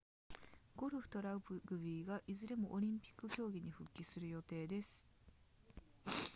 [0.77, 5.07] ゴルフとラグビーがいずれもオリンピック競技に復帰する予定です